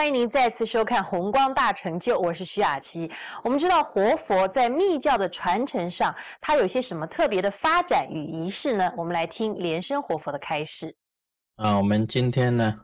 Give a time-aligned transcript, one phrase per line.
[0.00, 3.12] 欢迎您再次收看《红光大成就》，我是徐雅琪。
[3.44, 8.90] 我们知道活佛在密教的传承上，它有些什么特别的发展与仪式呢？
[8.96, 10.96] 我们来听莲生活佛的开示。
[11.56, 12.80] 啊，我们今天呢，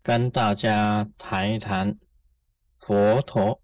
[0.00, 1.98] 跟大家谈一谈
[2.78, 3.60] 佛陀。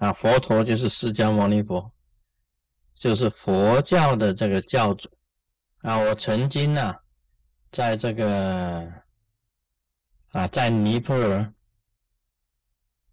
[0.00, 1.92] 啊，佛陀就是释迦牟尼佛，
[2.94, 5.10] 就是佛教的这个教主。
[5.82, 6.94] 啊，我曾经呢，
[7.70, 8.90] 在这个。
[10.32, 11.54] 啊，在尼泊尔，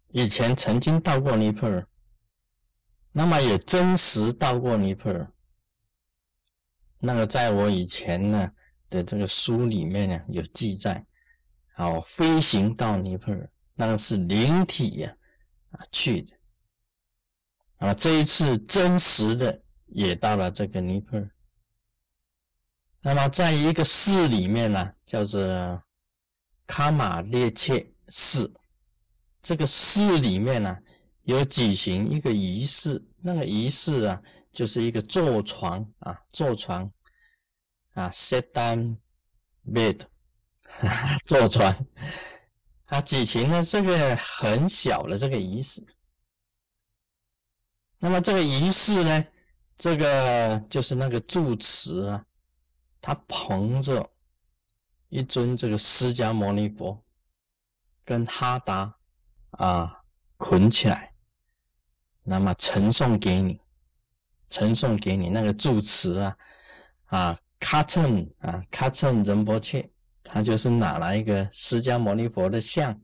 [0.08, 1.88] 以前曾经到过尼泊尔，
[3.10, 5.32] 那么也真实到过尼泊尔。
[6.98, 8.52] 那个在我以前呢
[8.90, 11.06] 的这个书里面呢有记载，
[11.76, 15.16] 啊，飞行到尼泊尔，那个是灵体呀
[15.70, 16.36] 啊去的。
[17.78, 21.30] 啊，这一次真实的也到了这个尼泊尔。
[23.00, 25.82] 那么在一个寺里面呢，叫做。
[26.66, 28.52] 卡马列切寺，
[29.40, 30.76] 这个寺里面呢，
[31.24, 33.02] 有举行一个仪式。
[33.18, 36.90] 那个仪式啊，就是一个坐床啊，坐床
[37.94, 38.96] 啊，sit down
[39.64, 40.00] bed，
[41.24, 41.86] 坐床。
[42.84, 45.84] 他举行了这个很小的这个仪式。
[47.98, 49.26] 那么这个仪式呢，
[49.78, 52.24] 这个就是那个住持啊，
[53.00, 54.08] 他捧着。
[55.08, 57.02] 一尊这个释迦牟尼佛
[58.04, 58.96] 跟哈达
[59.50, 60.00] 啊
[60.36, 61.12] 捆起来，
[62.22, 63.60] 那么呈送给你，
[64.50, 66.36] 呈送给你那个住持啊
[67.06, 69.90] 啊卡称啊卡称仁波切，
[70.22, 73.00] 他就是拿了一个释迦牟尼佛的像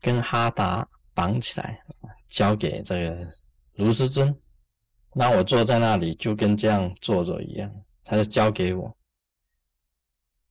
[0.00, 1.82] 跟哈达绑起来，
[2.28, 3.32] 交给这个
[3.74, 4.34] 卢师尊。
[5.14, 7.70] 那我坐在那里就跟这样坐着一样，
[8.04, 8.96] 他就交给我。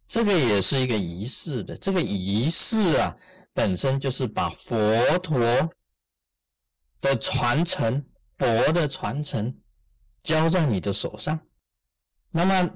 [0.07, 3.15] 这个也是一个仪式的，这个仪式啊，
[3.53, 5.39] 本身就是把佛陀
[7.01, 8.03] 的传承、
[8.37, 9.55] 佛的传承
[10.21, 11.39] 交在你的手上。
[12.29, 12.69] 那么，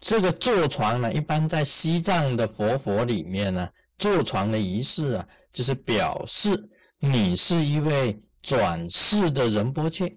[0.00, 3.68] 这个坐床呢，一般在西藏的佛佛里面呢，
[3.98, 10.16] 坐床的仪式啊，就是表示你是一位转世的仁波切，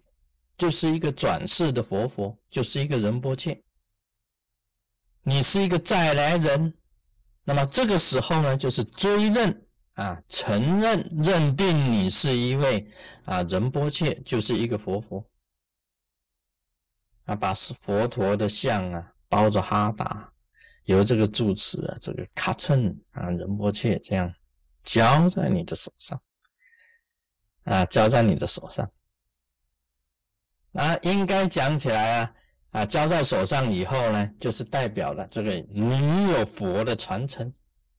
[0.58, 3.62] 就是一个转世的佛佛，就是一个仁波切。
[5.24, 6.74] 你是一个再来人，
[7.44, 12.90] 那么这个时候呢，就是追认啊，承认认定你是一位
[13.26, 15.24] 啊仁波切，就是一个佛佛
[17.26, 20.34] 啊，把佛陀的像啊包着哈达，
[20.86, 24.34] 由这个住持啊，这个卡称啊仁波切这样
[24.84, 26.20] 交在你的手上
[27.66, 28.90] 啊，交在你的手上
[30.74, 32.34] 啊，应该讲起来啊。
[32.72, 37.52] 啊，交在手上以后呢，就是代表了这个你有佛的传承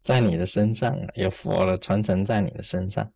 [0.03, 3.11] 在你的身上，有佛的传承在你的身上。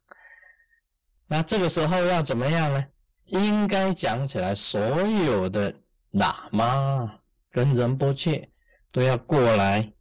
[1.29, 2.85] 那这个时候要怎么样呢？
[3.27, 5.73] 应该讲起来，所有的
[6.13, 7.21] 喇嘛
[7.51, 8.51] 跟仁波切
[8.91, 9.93] 都要过来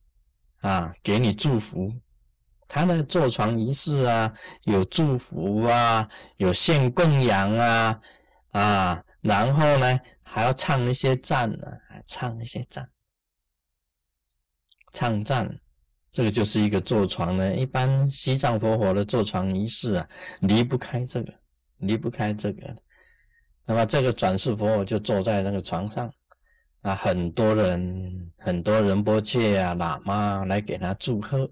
[0.61, 1.93] 啊，给你祝福。
[2.67, 4.33] 他的坐床仪式啊，
[4.63, 8.01] 有祝福啊，有献供养啊，
[8.53, 9.03] 啊。
[9.23, 12.89] 然后呢，还要唱一些赞呢，还唱一些赞，
[14.91, 15.49] 唱赞，
[16.11, 17.55] 这个就是一个坐床呢。
[17.55, 20.05] 一般西藏佛火的坐床仪式啊，
[20.41, 21.33] 离不开这个，
[21.77, 22.75] 离不开这个。
[23.65, 26.13] 那么这个转世佛火就坐在那个床上，
[26.81, 31.49] 啊，很多人，很多人波切啊、喇嘛来给他祝贺，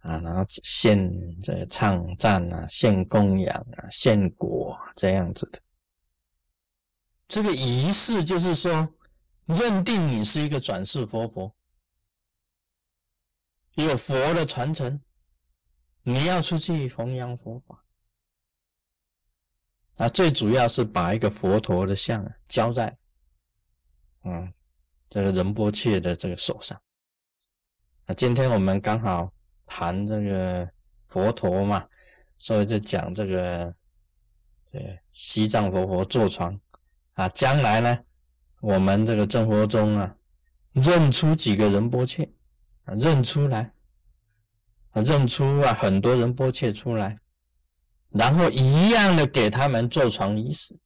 [0.00, 5.58] 啊，然后献这个唱赞啊、献供养啊、献果这样子的。
[7.28, 8.94] 这个仪式就是说，
[9.44, 11.54] 认定你是一个转世佛佛，
[13.74, 14.98] 有佛的传承，
[16.02, 17.84] 你要出去弘扬佛法
[19.96, 20.08] 啊。
[20.08, 22.96] 最主要是把一个佛陀的像交在，
[24.24, 24.50] 嗯，
[25.10, 26.80] 这个仁波切的这个手上。
[28.06, 29.30] 啊今天我们刚好
[29.66, 30.66] 谈这个
[31.04, 31.86] 佛陀嘛，
[32.38, 33.64] 所以就讲这个，
[34.72, 36.58] 呃，西藏佛佛坐床。
[37.18, 37.98] 啊，将来呢，
[38.60, 40.16] 我们这个生活中啊，
[40.70, 42.32] 认出几个人波切
[42.84, 43.74] 啊，认出来
[44.90, 47.18] 啊，认出啊，很多人波切出来，
[48.10, 50.78] 然后一样的给他们做床仪式，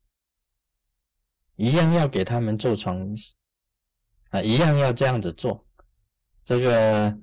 [1.56, 3.34] 一样要给他们做床仪式
[4.31, 5.67] 啊，一样要这样子做。
[6.43, 7.14] 这个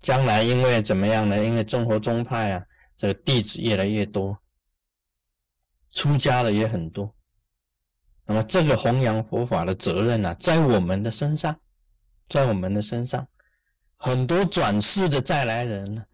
[0.00, 1.40] 将来因为怎么样呢？
[1.44, 2.66] 因为中国宗派啊，
[2.96, 4.36] 这个弟子越来越多，
[5.92, 7.14] 出家的也很多。
[8.26, 11.58] 那么这个弘扬佛法的责任呢，在我们的身上，
[12.28, 13.26] 在我们的身上，
[13.96, 16.04] 很多转世的再来人呢，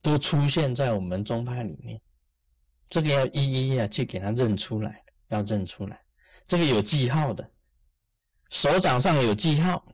[0.00, 2.00] 都出现在我们宗派里面。
[2.88, 6.00] 这个要一一啊去给他认出来，要认出来。
[6.46, 7.50] 这个有记号的，
[8.48, 9.84] 手掌上有记号，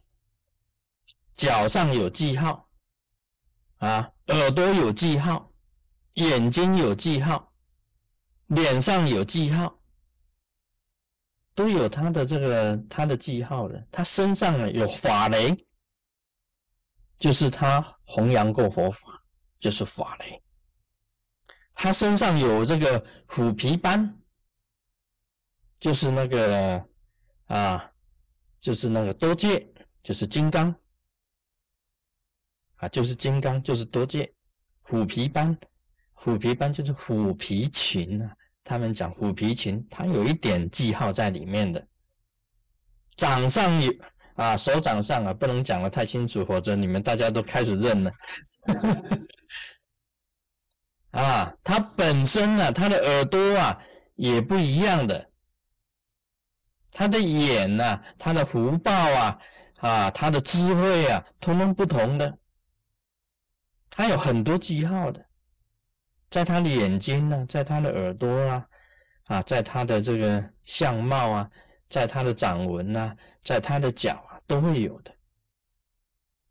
[1.34, 2.68] 脚上有记号，
[3.78, 5.50] 啊，耳朵有记号，
[6.12, 7.52] 眼睛有记号，
[8.46, 9.76] 脸上有记号，
[11.54, 13.86] 都有他的这个他的记号的。
[13.90, 15.56] 他身上呢有法雷，
[17.18, 19.22] 就是他弘扬过佛法，
[19.58, 20.42] 就是法雷。
[21.74, 24.16] 他身上有这个虎皮斑，
[25.78, 26.84] 就是那个
[27.46, 27.92] 啊，
[28.60, 29.66] 就是那个多戒，
[30.02, 30.74] 就是金刚
[32.76, 34.32] 啊，就是金刚，就是多戒。
[34.82, 35.56] 虎皮斑，
[36.12, 38.36] 虎皮斑就是虎皮裙啊。
[38.64, 41.86] 他们讲虎皮琴，它有一点记号在里面的。
[43.16, 43.92] 掌上有
[44.34, 48.10] 啊，手掌上啊，不能讲的太清楚，否则你们大家都开始认了。
[51.12, 53.80] 啊，他本身呢，他的耳朵啊
[54.16, 55.30] 也不一样的，
[56.90, 59.38] 他的眼呐，他的福报啊，
[59.76, 62.38] 啊，他的智慧啊，通通不同的。
[63.90, 65.24] 他有很多记号的，
[66.34, 68.66] 在他的眼睛呢，在他的耳朵啊，
[69.26, 71.48] 啊，在他的这个相貌啊，
[71.88, 75.12] 在他的掌纹呐，在他的脚啊，都会有的。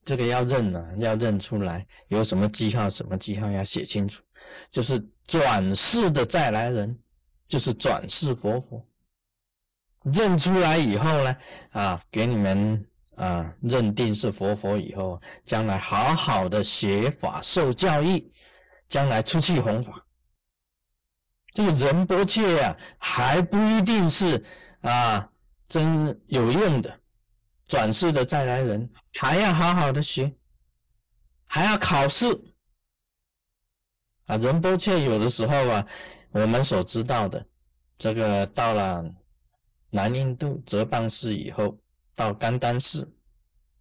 [0.05, 4.23] 这个要认呢，要认出来有什么记号，什么记号要写清楚。
[4.69, 6.97] 就是转世的再来人，
[7.45, 8.87] 就是转世佛佛。
[10.13, 11.37] 认出来以后呢，
[11.71, 12.87] 啊，给你们
[13.17, 18.31] 啊认定是佛佛以后，将来好好的学法受教义，
[18.93, 20.05] 将来出去弘法。
[21.51, 24.45] 这个仁波切呀，还不一定是
[24.81, 25.27] 啊
[25.67, 26.99] 真有用的。
[27.67, 30.31] 转世的再来人还要好好的学，
[31.45, 32.27] 还要考试
[34.25, 34.37] 啊！
[34.37, 35.87] 仁波切有的时候啊，
[36.29, 37.43] 我们所知道的，
[37.97, 39.03] 这个到了
[39.89, 41.79] 南印度哲蚌寺以后，
[42.13, 43.11] 到甘丹寺，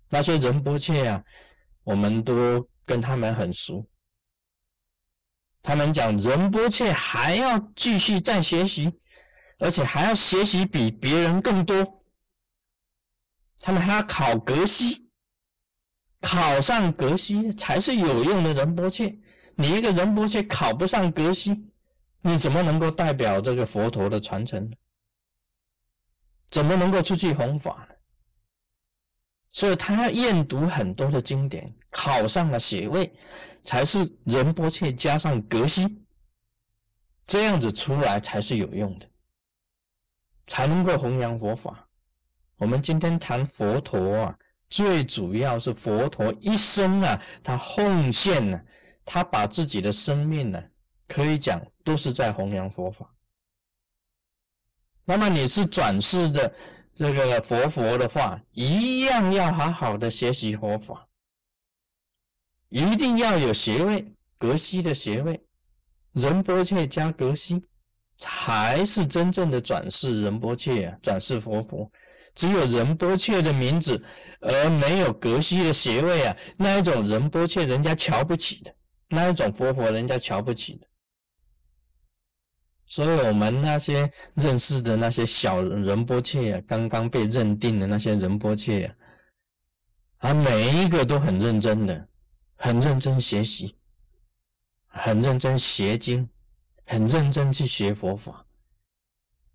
[0.08, 1.22] 那些仁波切啊，
[1.84, 3.86] 我们都跟他们很熟。
[5.62, 8.92] 他们讲仁波切还要继续再学习，
[9.58, 12.04] 而且还要学习比别人更多。
[13.60, 15.08] 他们还要考格西，
[16.20, 19.16] 考上格西才是有用的仁波切。
[19.54, 21.70] 你一个仁波切考不上格西，
[22.22, 24.68] 你怎么能够代表这个佛陀的传承？
[26.50, 27.94] 怎么能够出去弘法呢？
[29.50, 33.14] 所以他要研读很多的经典，考上了学位，
[33.62, 36.04] 才是仁波切加上格西，
[37.26, 39.08] 这样子出来才是有用的，
[40.46, 41.88] 才能够弘扬佛法。
[42.58, 44.38] 我们今天谈佛陀啊，
[44.68, 48.60] 最主要是佛陀一生啊，他奉献呢，
[49.04, 50.62] 他把自己的生命呢，
[51.08, 53.08] 可以讲都是在弘扬佛法。
[55.04, 56.54] 那么你是转世的
[56.94, 61.08] 这个佛佛的话，一样要好好的学习佛法，
[62.72, 64.04] 一定要有学位，
[64.38, 65.38] 格西的学位，
[66.12, 67.62] 仁波切加格西，
[68.16, 71.92] 才是真正的转世仁波切啊，转世佛佛。
[72.34, 74.02] 只有仁波切的名字，
[74.40, 78.74] 而没有格西的学位啊，那一种仁波切人家瞧不起的，
[79.10, 80.86] 那一种佛佛人家瞧不起的。
[82.86, 92.08] 所以我们那些认识的那些小仁波切啊，刚刚被认定的那些仁波切啊，啊，每一个都很认真的，
[92.64, 93.76] 很认真学习，
[94.86, 96.28] 很认真学经，
[96.86, 98.46] 很认真去学佛法，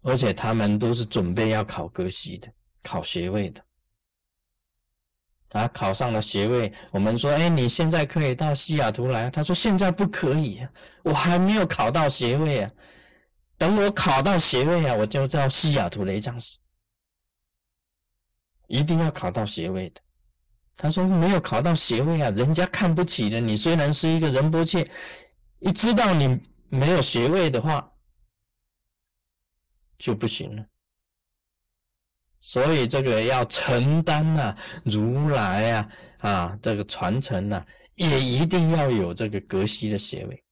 [0.02, 2.52] 而且他们都是准备要考格西的。
[2.84, 3.64] 考学位的，
[5.48, 9.32] 他考上了学位，我们说，哎，你现在可以到西雅图来。
[9.32, 10.68] 他说现在不可以，
[11.02, 12.72] 我还没有考到学位啊。
[13.58, 16.60] 等我考到学位啊，我就到西雅图雷藏寺。
[18.68, 20.02] 一定要考到学位的。
[20.78, 23.40] 他说没有考到学位啊，人家看不起的。
[23.40, 24.88] 你虽然是一个仁波切，
[25.60, 27.92] 一知道你没有学位的话，
[29.98, 30.64] 就不行了。
[32.40, 34.56] 所以这个要承担呐，
[34.86, 37.66] 如来啊啊，这个传承呐，
[37.96, 40.44] 也一定要有这个格西的学位。